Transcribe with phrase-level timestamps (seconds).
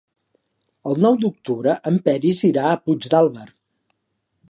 [0.91, 3.49] El nou d'octubre en Peris irà a Puigdàlber.